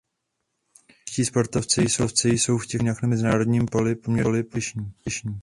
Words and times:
Čeští 1.05 1.25
sportovci 1.25 1.81
jsou 1.81 2.07
v 2.07 2.13
těchto 2.21 2.53
disciplínách 2.57 3.01
na 3.01 3.07
mezinárodním 3.09 3.65
poli 3.65 3.95
poměrně 3.95 4.43
úspěšní. 4.43 4.91